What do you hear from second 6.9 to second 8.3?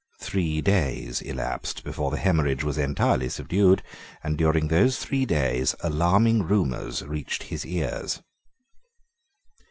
reached his ears.